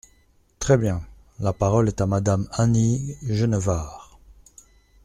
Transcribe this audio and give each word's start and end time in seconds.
Très 0.57 0.79
bien! 0.79 0.99
La 1.41 1.53
parole 1.53 1.87
est 1.87 2.01
à 2.01 2.07
Madame 2.07 2.47
Annie 2.53 3.15
Genevard. 3.21 4.17